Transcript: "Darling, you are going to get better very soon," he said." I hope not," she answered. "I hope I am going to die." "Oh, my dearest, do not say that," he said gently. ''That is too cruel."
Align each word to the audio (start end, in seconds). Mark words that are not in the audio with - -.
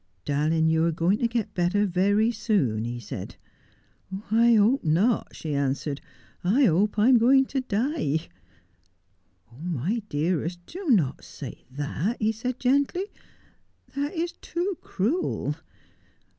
"Darling, 0.25 0.67
you 0.67 0.83
are 0.83 0.91
going 0.91 1.19
to 1.19 1.27
get 1.27 1.53
better 1.53 1.85
very 1.85 2.31
soon," 2.31 2.85
he 2.85 2.99
said." 2.99 3.35
I 4.31 4.55
hope 4.55 4.83
not," 4.83 5.35
she 5.35 5.53
answered. 5.53 6.01
"I 6.43 6.63
hope 6.65 6.97
I 6.97 7.07
am 7.09 7.19
going 7.19 7.45
to 7.45 7.61
die." 7.61 8.27
"Oh, 9.53 9.59
my 9.61 10.01
dearest, 10.09 10.65
do 10.65 10.87
not 10.87 11.23
say 11.23 11.65
that," 11.69 12.17
he 12.19 12.31
said 12.31 12.57
gently. 12.59 13.13
''That 13.93 14.13
is 14.13 14.31
too 14.31 14.75
cruel." 14.81 15.53